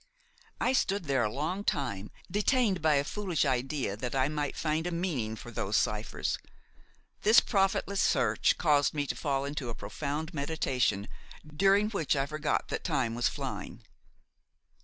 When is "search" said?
8.01-8.57